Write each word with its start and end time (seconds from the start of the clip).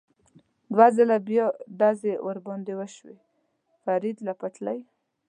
دوه 0.73 0.87
ځله 0.95 1.17
بیا 1.27 1.45
ډزې 1.79 2.13
را 2.35 2.41
باندې 2.47 2.73
وشوې، 2.79 3.17
فرید 3.83 4.17
له 4.27 4.33
پټلۍ. 4.39 4.79